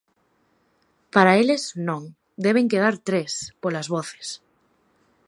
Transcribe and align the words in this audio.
Para 1.15 1.37
eles 1.41 1.63
non, 1.87 2.03
deben 2.45 2.69
quedar 2.71 2.95
tres, 3.07 3.31
polas 3.61 3.87
voces. 3.95 4.27